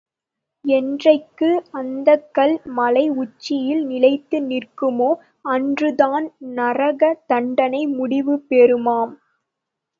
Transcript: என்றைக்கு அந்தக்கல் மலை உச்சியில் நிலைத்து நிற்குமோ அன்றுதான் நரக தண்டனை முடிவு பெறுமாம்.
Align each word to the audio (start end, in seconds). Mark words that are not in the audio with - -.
என்றைக்கு 0.65 1.49
அந்தக்கல் 1.73 2.55
மலை 2.77 3.03
உச்சியில் 3.15 3.83
நிலைத்து 3.85 4.39
நிற்குமோ 4.47 5.11
அன்றுதான் 5.47 6.27
நரக 6.57 7.01
தண்டனை 7.27 7.83
முடிவு 7.97 8.35
பெறுமாம். 8.49 9.13